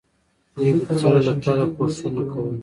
دوی 0.55 0.71
به 0.83 0.83
د 0.87 0.89
زړه 1.01 1.19
له 1.27 1.33
تله 1.43 1.65
کوښښونه 1.75 2.21
کول. 2.31 2.53